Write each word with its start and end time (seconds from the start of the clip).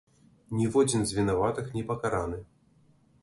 Ніводзін 0.59 1.03
з 1.09 1.17
вінаватых 1.17 1.69
не 1.79 1.83
пакараны. 1.91 2.39